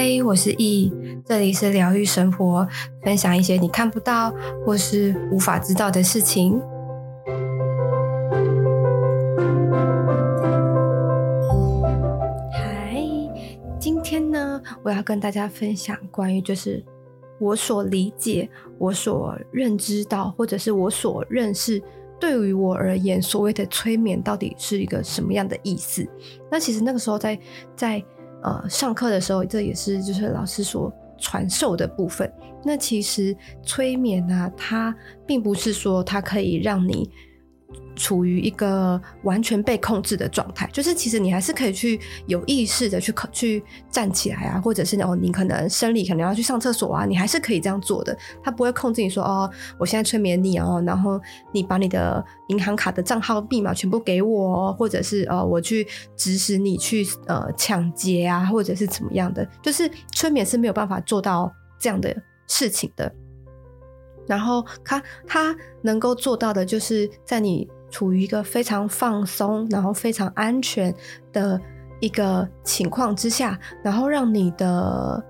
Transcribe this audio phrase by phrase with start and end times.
[0.00, 0.92] 嗨，我是易，
[1.26, 2.64] 这里是疗愈生活，
[3.02, 4.32] 分享一些你看不到
[4.64, 6.56] 或是无法知道的事情。
[12.52, 13.02] 嗨，
[13.80, 16.80] 今天呢，我要跟大家分享关于就是
[17.40, 21.82] 我所理解、我所认知到，或者是我所认识，
[22.20, 26.06] 对于我而言，所谓的催眠到底是一个什么样的意思？
[26.48, 27.36] 那其实那个时候在
[27.74, 28.00] 在。
[28.42, 32.32] 呃，上课的时候，这也是就是老师所传授的部分。
[32.64, 34.94] 那其实催眠呢、啊，它
[35.26, 37.10] 并不是说它可以让你。
[37.94, 48.16] 处于一个完全被控制的状态，就是其实你还是可以去有意识的去去站起来啊，或者是哦，你可能生理可能要去上厕所啊，你还是可以这样做的。
[48.42, 51.20] 他不会控制你说哦，我现在催眠你哦，然后
[51.52, 62.16] 你把你的银行卡的账号密码全部给我，或者是呃，我去指使你去呃抢劫啊，或者是怎么样的，就是催眠是没有办法做到这样的
[62.46, 63.12] 事情的。
[64.28, 70.94] 然后他他能够做到的，就是在你处于一个非常放松，然后非常安全
[71.32, 71.58] 的
[72.00, 75.24] 一个情况之下，然后让你的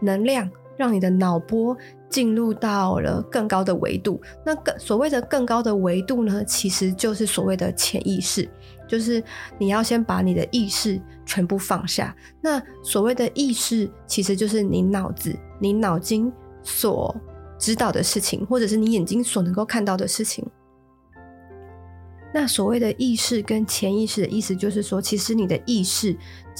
[0.00, 1.74] 能量，让你的脑波
[2.10, 4.20] 进入到了更高的维度。
[4.44, 8.46] 那更所谓的更高的维度呢，其实就是所谓的潜意识，
[8.86, 9.24] 就是
[9.58, 12.14] 你要先把你的意识全部放下。
[12.42, 16.30] 那所谓的意识，其实就是你脑子、你脑筋
[16.62, 17.16] 所。
[17.58, 20.46] 知道的事情，或者是你眼睛所能够看到的事情。
[22.36, 26.16] 那所谓的意识跟潜意识的意思，就是说，其实你的意识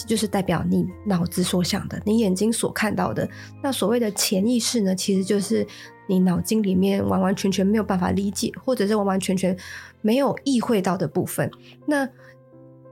[0.06, 3.28] 就是代表你脑子所想的，你眼睛所看到的。
[3.61, 5.67] 那所谓的潜意识呢，其实就是
[6.09, 9.56] 你脑筋里面完完全全没有办法理解，或者是完完全全
[10.00, 11.50] 没有意会到的部分。
[11.87, 12.09] 那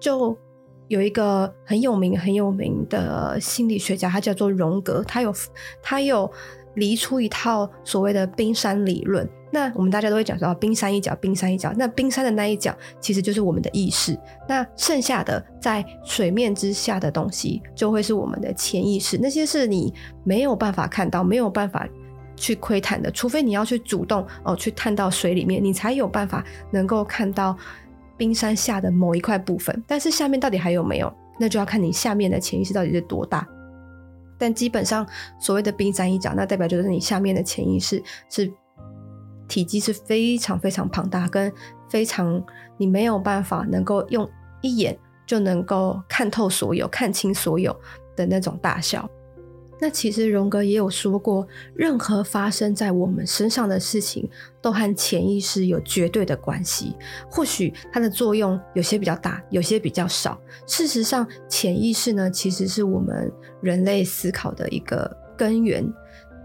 [0.00, 0.36] 就
[0.88, 5.32] 有一个很有名很有名的心理学家，他叫做荣格，他有
[5.80, 6.28] 他有。
[6.74, 11.72] 离出一套所谓的冰山理论，那我们大家都会讲说冰山一角，冰山一角。
[11.76, 19.18] 那冰山的那一角其实就是我们的意识，那剩下的在水面之下的东西就会是我们的潜意识。
[19.20, 19.92] 那些是你
[20.24, 21.86] 没有办法看到、没有办法
[22.36, 27.56] 去窥探的，除非你要去主动哦去探到水里面，你才有办法能够看到
[28.16, 29.82] 冰山下的某一块部分。
[29.86, 31.12] 但是下面到底还有没有？
[31.38, 33.46] 那就要看你下面的潜意识到底是多大。
[34.42, 35.06] 但基本上，
[35.38, 38.52] 所谓的冰山一角，那代表就是你下面的潜意识是
[39.46, 41.52] 体积是非常非常庞大，跟
[41.88, 42.44] 非常
[42.76, 44.28] 你没有办法能够用
[44.60, 47.72] 一眼就能够看透所有、看清所有
[48.16, 49.08] 的那种大小。
[49.82, 51.44] 那其实荣格也有说过，
[51.74, 56.94] 任何发生在我们身上的事情，都和潜意识有绝对的关系。
[57.28, 60.40] 或许它的作用有些比较大，有些比较少。
[60.68, 63.28] 事实上，潜意识呢，其实是我们
[63.60, 65.84] 人类思考的一个根源，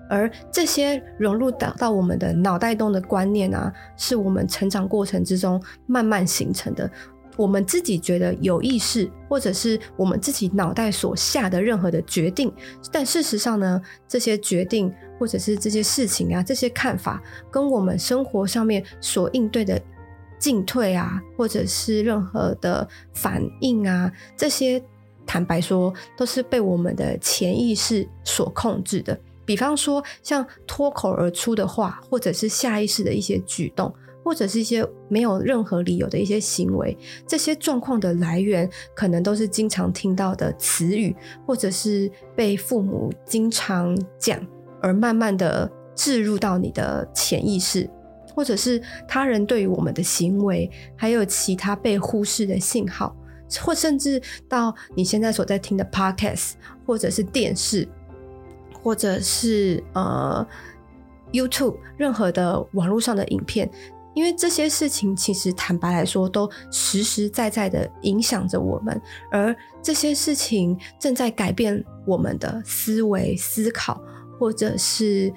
[0.10, 6.90] 而这些融入到到我们的脑袋中的观念啊，是我们成长过程之中慢慢形成的。
[7.38, 12.52] 我们自己觉得有意识，或者是我们自己脑袋所下的任何的决定，
[12.92, 17.22] 但事实上呢，这些决定或者是这些事情啊，这些看法，
[17.52, 19.80] 跟我们生活上面所应对的
[20.40, 24.84] 进退啊，或者是任何的反应啊，这些
[25.26, 29.20] 坦白说，都是被我们的潜意识所控制的。
[29.46, 33.94] 比方说，像脱口而出的话，或者是下意识的一些举动。
[34.28, 41.16] 或者是一些没有任何理由的一些行为，这些状况的来源可能都是经常听到的词语，
[41.46, 44.38] 或者是被父母经常讲，
[44.82, 47.90] 而慢慢的置入到你的潜意识，
[48.36, 53.16] 或者是他人对于我们的行为，还有其他被忽视的信号，
[53.62, 56.56] 或甚至到你现在所在听的 Podcast，
[56.86, 57.88] 或者是电视，
[58.84, 60.46] 或者是呃
[61.32, 63.72] YouTube，任何的网络上的影片。
[64.18, 69.00] 因为这些事情其实坦白来说，都实实在在的影响着我们，
[69.32, 74.02] 而这些事情正在改变我们的思维、思考，
[74.40, 75.32] 或者是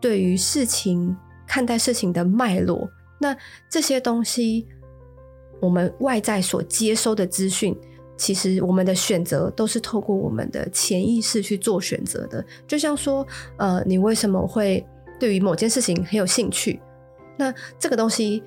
[0.00, 1.14] 对于事情
[1.46, 2.88] 看待事情的脉络。
[3.20, 3.36] 那
[3.68, 4.66] 这些东西，
[5.60, 7.78] 我们外在所接收的资讯，
[8.16, 12.42] 其实我们的选择都是透过我们的潜意识去做选择的。
[12.66, 13.26] 就像说，
[13.58, 14.82] 呃，你为什么会
[15.20, 16.80] 对于某件事情很有兴趣？
[17.36, 18.42] 那这个东西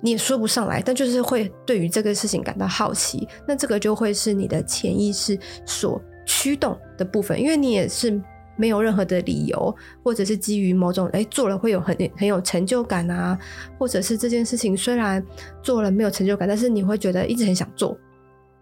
[0.00, 8.20] 你也说不上来，但就是会对于这个事情感到好奇，那这个就会是你的潜意识所驱动的部分，因为你也是
[8.56, 13.38] 没有任何的理由，或者是基于某种诶做了会有很很有成就感啊，
[13.78, 15.24] 或者是这件事情虽然
[15.62, 17.98] 做了没有成就感，但是你会觉得一直很想做，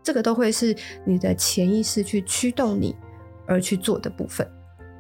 [0.03, 2.97] 这个都会是你的潜意识去驱动你
[3.47, 4.49] 而去做的部分。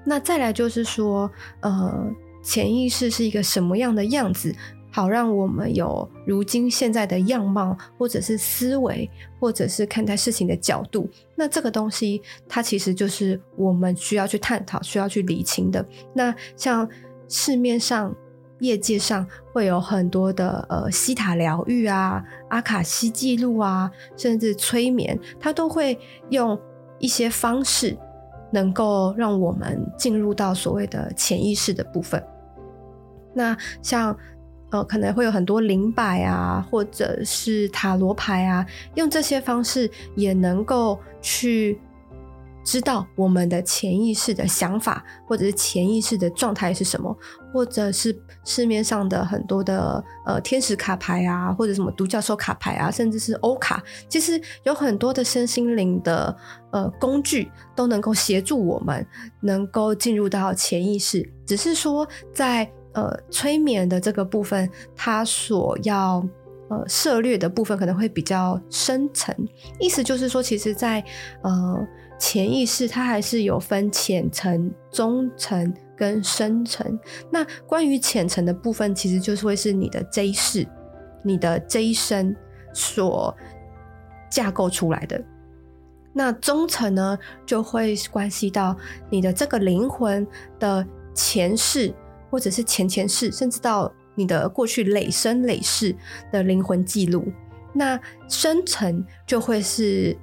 [0.04, 2.10] 那再来就是说，呃，
[2.42, 4.54] 潜意识是一个什么样的样子，
[4.90, 9.08] 好让我们有如今现在的样貌，或者是思维，
[9.38, 11.08] 或者是看待事情的角度。
[11.36, 15.86] 那这个东西，它其实就是我们需要去探讨、需要去理清的。
[16.12, 16.88] 那像
[17.28, 18.14] 市面上、
[18.60, 25.98] 业界上会有很多的呃西塔疗愈啊、阿卡西记录啊，甚至催眠，它都会
[26.30, 26.60] 用
[26.98, 27.96] 一些方式。
[28.54, 32.22] 能够让我们进入到所谓的潜意识的部分。
[33.34, 34.16] 那像
[34.70, 41.78] 呃，可能会有很多灵摆啊，或者是塔罗牌啊，用这些方式也能够去。
[42.64, 47.12] 知道我们的潜意识的想法，或者是潜意识的状态是什么，
[47.52, 56.36] 或者是市面上的很多的呃天使卡牌啊，或者什么独角兽卡牌啊，甚至是欧卡，其实有很多的身心灵的
[56.70, 59.04] 呃工具都能够协助我们
[59.40, 61.28] 能够进入到潜意识。
[61.44, 66.26] 只是说在呃催眠的这个部分，它所要
[66.68, 69.34] 呃涉猎的部分可能会比较深层。
[69.78, 71.06] 意思就是说，其实在，在
[71.42, 71.86] 呃。
[72.18, 76.96] 潜意识它还是有分浅层、中层跟深层。
[77.28, 80.64] 那关于浅层的部分，其实就是会是你的这一世、
[81.24, 82.32] 你的这一生
[82.72, 83.36] 所
[84.30, 85.20] 架构出来的。
[86.12, 88.76] 那中层呢，就会关系到
[89.10, 90.24] 你的这个灵魂
[90.60, 91.92] 的前世，
[92.32, 95.94] 或者是前前世，甚至到你的过去累生累世
[96.32, 97.30] 的灵魂记录。
[97.72, 100.16] 那深层就会是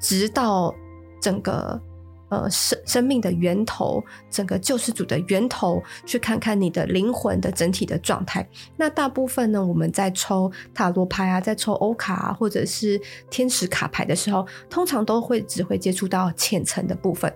[0.00, 0.74] 直到。
[1.18, 1.80] 整个
[2.28, 8.46] 呃生生命的源头，整个救世主的源头，去看看你的灵魂的整体的状态。
[8.76, 17.32] 那大部分呢，我们在抽塔罗牌啊，在抽欧卡啊，或者是天使卡牌的时候，通常都会只会接触到浅层的部分。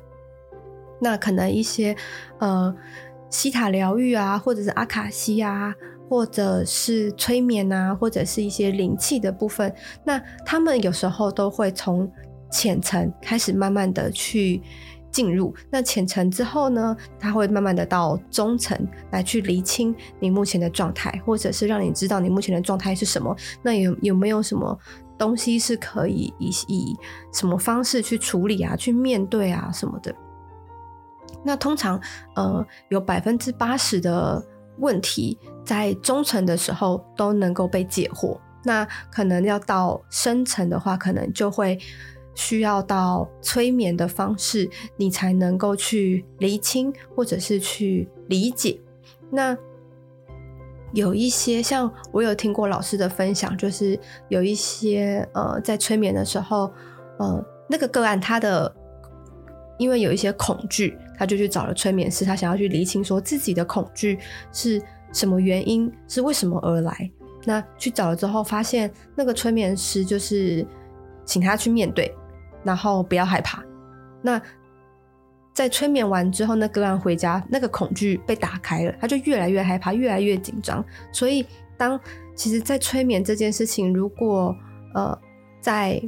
[1.00, 1.96] 那可能一些
[2.38, 2.72] 呃
[3.30, 5.74] 西塔疗愈啊，或者是阿卡西啊，
[6.08, 9.74] 或者是催眠啊，或者是一些灵气的部分，
[10.04, 12.10] 那他们有时候都会从。
[12.52, 14.60] 浅层开始慢慢的去
[15.12, 18.76] 进入，那浅层之后呢，他会慢慢的到中层
[19.12, 23.32] 来去厘清你目前的状态，或者是让你知道你目前的状态是什么。
[23.62, 24.76] 那有有没有什么
[25.16, 26.96] 东西是可以以以
[27.32, 30.12] 什么方式去处理啊，去面对啊什么的？
[31.44, 32.00] 那通常
[32.36, 34.42] 呃有百分之八十的
[34.78, 41.78] 问题在中层的时候都能够被解惑，那可能要到深层的话，可能就会。
[42.32, 48.80] 需要到催眠的方式，你才能够去厘清，或者是去理解。
[49.30, 49.54] 那
[50.92, 53.98] 有一些像我有听过老师的分享，就是
[54.28, 56.72] 有一些呃，在催眠的时候，
[57.18, 58.74] 呃，那个个案他的
[59.76, 64.18] 因为有一些恐惧，他就去找了催眠师，他想要去厘清说自己的恐惧
[64.50, 64.82] 是
[65.12, 67.10] 什么原因，是为什么而来。
[67.44, 70.66] 那去找了之后，发现那个催眠师就是
[71.24, 72.12] 请他去面对。
[72.62, 73.64] 然后不要害怕。
[74.20, 74.38] 那
[75.54, 80.84] 在催眠完之后，那个案回家，那个恐惧被打开了，他就越来越害怕，越来越紧张。
[81.10, 81.46] 所以，
[81.78, 81.98] 当
[82.34, 84.54] 其实，在催眠这件事情，如果
[84.94, 85.18] 呃
[85.62, 86.02] 在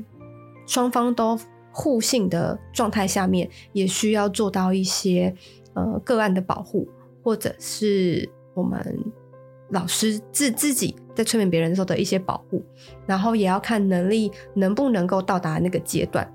[0.67, 1.38] 双方都
[1.72, 5.34] 互信的状态下面，也需要做到一些
[5.74, 6.86] 呃个案的保护，
[7.24, 8.98] 或者是我们
[9.70, 12.62] 老师自自己在催眠别人的时候的一些保护，
[13.06, 16.31] 然后也要看能力能不能够到达那个阶段。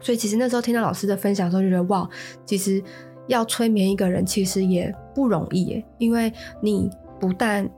[0.00, 2.08] 所以其实那时候听到老师的分享的时候，就觉得哇，
[2.44, 2.82] 其实
[3.26, 7.68] 要催眠一个人其实也不容易耶，因为你不但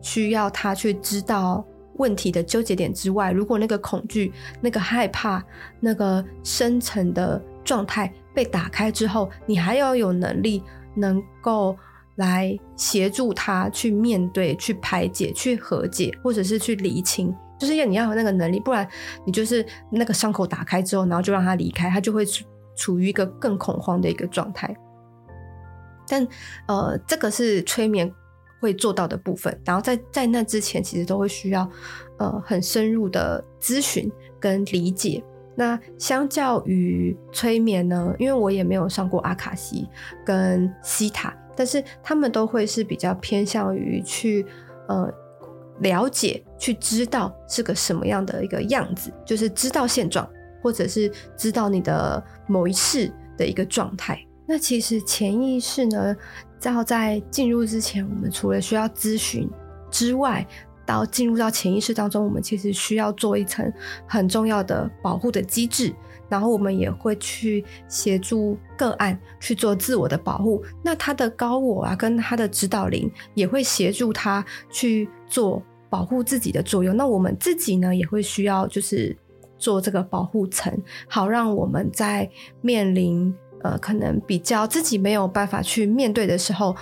[0.00, 1.64] 需要他去知道
[2.02, 5.40] 问题的纠结点之外，如果那个恐惧、那个害怕、
[5.78, 10.60] 那个深层的状态被打开之后，你还要有能力
[10.96, 11.76] 能够
[12.16, 17.32] 来协助他去面对、去排解、去和解，或者是去理清。
[17.56, 18.84] 就是要你要有那个能力，不然
[19.24, 22.44] 你就是那个伤口打开之后，然后就让他离开，他就会处
[22.74, 24.74] 处于一个更恐慌的一个状态。
[26.08, 26.26] 但
[26.66, 28.12] 呃，这个是催眠
[28.62, 29.60] 会做到的部分。
[29.64, 31.68] 然后在在那之前，其实都会需要
[32.18, 35.22] 呃很深入的咨询跟理解。
[35.54, 39.88] 那相较于催眠呢，因为我也没有上过阿卡西
[40.24, 44.46] 跟西塔，但是他们都会是比较偏向于去
[44.86, 45.12] 呃。
[45.80, 50.28] 了解，去知道是个什么样的一个样子，就是知道现状，
[50.62, 54.20] 或者是知道你的某一世的一个状态。
[54.46, 56.14] 那其实潜意识呢，
[56.68, 59.48] 要在进入之前，我们除了需要咨询
[59.90, 60.46] 之外，
[60.84, 63.72] 到进入到潜意识当中，我们其实需要做一层
[64.06, 65.94] 很重要的保护的机制，
[66.28, 70.62] 然后我们也会去协助个案去做自我的保护。
[70.82, 76.96] 那他的高我啊，跟他的指导灵也会协助他去做保护自己的作用。
[76.96, 79.16] 那我们自己呢，也会需要就是
[79.58, 80.76] 做这个保护层，
[81.08, 82.28] 好让我们在
[82.60, 86.76] 面临呃可能比较自己没有办法去面对的时候，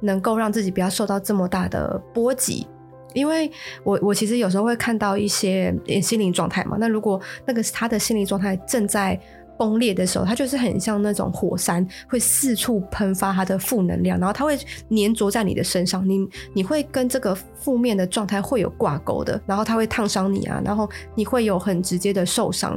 [0.00, 2.66] 能够让自己不要受到这么大的波及。
[3.14, 3.50] 因为
[3.84, 5.72] 我我其实有时候会看到一些
[6.02, 9.16] 心灵状态嘛，那如果那个他的心理状态正在
[9.56, 14.58] 崩裂的时候，他就是很像那种火山，会四处喷发他的负能量，然后他会
[14.90, 22.76] 粘着在你的身上，你你会跟这个负面的状态会有挂钩的，然后他会烫伤你啊，然后你会有很直接的受伤。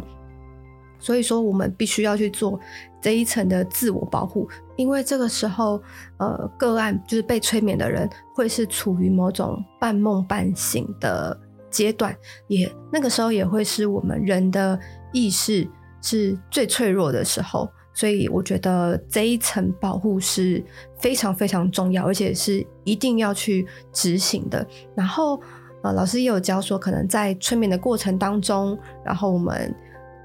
[0.99, 2.59] 所以说，我们必须要去做
[3.01, 5.81] 这一层的自我保护，因为这个时候，
[6.17, 11.39] 呃，个案就是被催眠的人会是处于某种半梦半醒的
[11.69, 12.15] 阶段，
[12.47, 14.79] 也那个时候也会是我们人的
[15.13, 15.67] 意识
[16.01, 20.63] 是最脆弱的时候，所以我觉得这一层保护是
[20.97, 24.65] 非常非常重要，而且是一定要去执行的。
[24.95, 25.39] 然后，
[25.83, 29.73] 呃，老师也有教说，可能在催眠的过程当中，然后我们。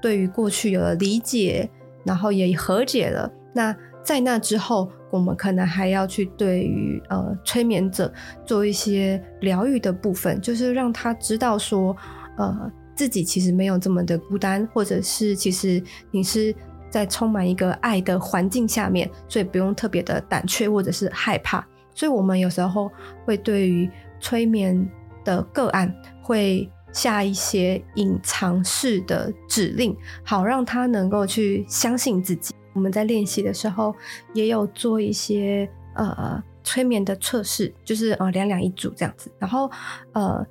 [0.03, 1.69] 对于过去有了理解，
[2.03, 3.31] 然后也和解了。
[3.53, 11.95] 那在那之后，我们可能还要去对于呃催眠者做一些疗愈的部分，就是让他知道说，
[12.37, 15.81] 呃自己其实没有这么的孤单，或者是其实
[16.11, 16.53] 你是
[16.89, 21.65] 在充满一个爱的环境下面，所以不用特别的胆怯或者是害怕。
[21.95, 22.91] 所以我们有时候
[23.23, 24.85] 会对于催眠
[25.23, 26.69] 的个案会。
[26.93, 32.53] 下一些隐藏式的指令，好让他能够去相信自己。
[32.73, 33.93] 我们在练习的时候，
[34.33, 39.31] 也有做一些呃催眠的测试，就是呃两两一组这样子。
[39.39, 39.69] 然后
[40.13, 40.45] 呃，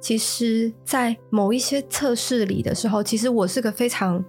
[0.00, 4.24] 其实，在某一些测试里的时候，其实我是个非常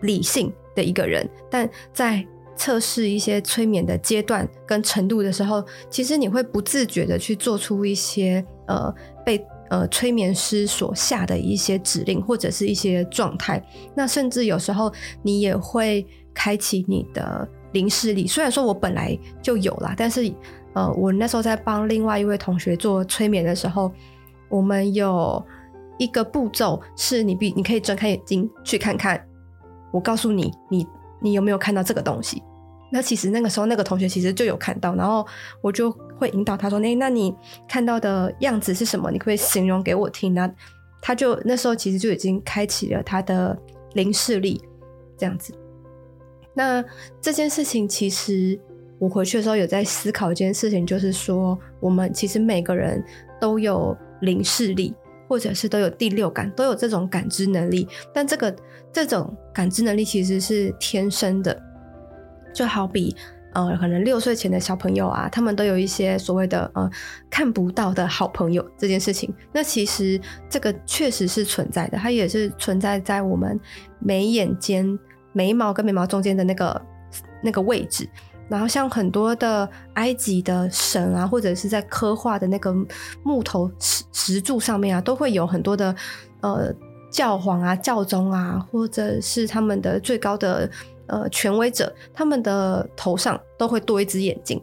[0.00, 8.94] 理性的一个人，但在测试一些催眠的阶段跟程度的时候，其实你会不自觉的去做出一些呃
[9.24, 9.44] 被。
[9.72, 13.64] 呃，催眠师所下的一些指令或者是一些状态，
[13.96, 18.26] 那甚至有时候你也会开启你的灵视力。
[18.26, 20.30] 虽然说我本来就有啦，但是
[20.74, 23.90] 呃，我那时候在帮另外一位同学做催眠的时候，
[24.50, 25.42] 我们有
[25.96, 29.26] 一个步骤是你必你可以睁开眼睛去看看，
[29.90, 30.86] 我告诉你，你
[31.18, 32.42] 你有没有看到这个东西？
[32.94, 35.26] 那其实那个时候那个同学其实就有看到，然后
[35.62, 37.34] 我就会引导他说：“那那你
[37.66, 39.10] 看到的样子是什么？
[39.10, 40.48] 你可以形容给我听。”那
[41.00, 43.58] 他就那时候其实就已经开启了他的
[43.94, 44.60] 灵视力，
[45.16, 45.54] 这样子。
[46.52, 46.84] 那
[47.18, 48.60] 这件事情其实
[48.98, 53.02] 我回去的时候有在思考一件事情，就是说我们其实每个人
[53.40, 54.94] 都有灵视力，
[55.26, 57.88] 或者是都有第六感，都有这种感知能力。
[58.12, 58.54] 但这个
[58.92, 61.58] 这种感知能力其实是天生的。
[62.52, 63.14] 就好比，
[63.54, 66.90] 呃，可能六岁前的小朋友啊，他们都有一些所谓的呃
[67.28, 69.32] 看不到的好朋友这件事情。
[69.52, 73.58] 那其实这个确实是存在的，它也是存在在我们
[73.98, 74.98] 眉眼间
[75.32, 76.82] 眉毛跟眉毛中间的那个
[77.42, 78.08] 那个位置。
[78.48, 82.74] 然后像很多的埃及的神啊，或者是在刻画的那个
[83.22, 85.94] 木头石石柱上面啊，都会有很多的
[86.40, 86.74] 呃
[87.10, 90.70] 教皇啊、教宗啊，或者是他们的最高的。
[91.06, 94.60] 呃，权威者他们的头上都会多一只眼睛，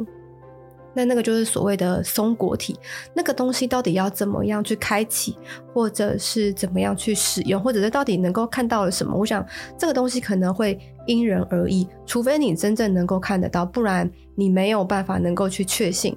[0.93, 2.75] 那那个就是所谓的松果体。
[3.13, 5.37] 那个东西到底要怎么样去开启，
[5.73, 9.15] 或者是怎么样去使用，或者是到底能够看到了什么？
[9.15, 9.45] 我想
[9.77, 16.15] 这个东西可能会因人而异，除非你真正能够看得到，不然你没有办法能够去确信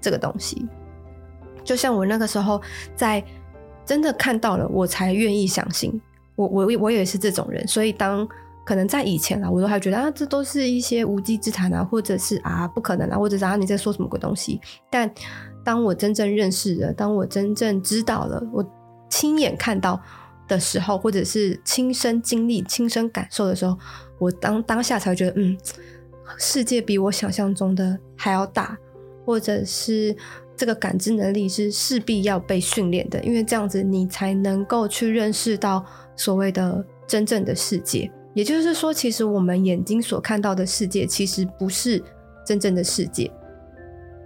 [0.00, 0.66] 这个东西。
[1.62, 2.60] 就像我那个时候
[2.94, 3.22] 在
[3.84, 6.00] 真的看到了，我才愿意相信。
[6.36, 8.26] 我我我也是这种人，所以当。
[8.64, 14.60] 可能在以前啊，我都还觉得啊，这都是一些无稽之谈啊，或者是啊不可能啊，或者是啊你在说什么鬼东西。
[14.90, 15.12] 但
[15.62, 18.64] 当我真正认识了，当我真正知道了，我
[19.10, 20.00] 亲眼看到
[20.48, 23.76] 的时候，或者是亲身经历、亲身感受的时候，
[24.18, 25.56] 我当当下才会觉得，嗯，
[26.38, 28.76] 世界比我想象中的还要大，
[29.24, 30.16] 或者是
[30.56, 35.84] 这个感知能力是势必要被训练的，因为这样子你才能够去认识到
[36.16, 38.10] 所谓的真正的世界。
[38.34, 42.02] 也就是说，其实我们眼睛所看到的世界，其实不是
[42.44, 43.30] 真正的世界，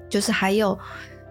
[0.09, 0.77] 就是还有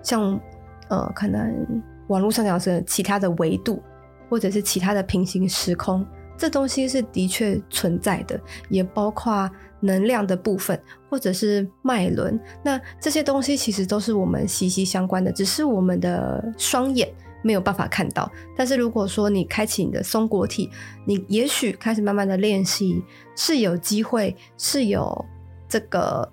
[0.01, 0.39] 像
[0.87, 3.81] 呃，可能网络上讲的其他的维度，
[4.29, 6.05] 或者是其他的平行时空，
[6.37, 10.79] 这东西是的确存在的，也包括能量的部分，
[11.09, 12.39] 或者是脉轮。
[12.63, 17.11] 那这些东西其实都是我们息息相关的，只是我们的双眼
[17.47, 18.29] 没有办法看到。
[18.57, 20.69] 但是如果说你开启你的松果体，
[21.05, 23.01] 你也许开始慢慢的练习，
[23.37, 25.25] 是有机会，是有
[25.69, 26.29] 这个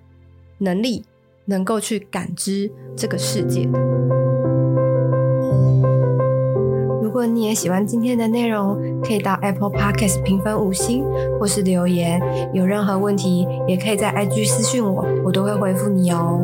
[0.58, 1.04] 能力，
[1.44, 3.78] 能够去感知这个世界的。
[7.00, 11.04] 如果你也喜欢今天的内容，可以到 Apple Podcast 评分五星，
[11.38, 12.20] 或是留言。
[12.52, 16.42] 有任何问题，也可以在 IG 私讯我，我都会回复你哦。